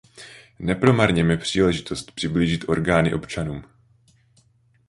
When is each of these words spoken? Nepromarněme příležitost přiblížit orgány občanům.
Nepromarněme 0.59 1.37
příležitost 1.37 2.11
přiblížit 2.11 2.69
orgány 2.69 3.13
občanům. 3.13 3.63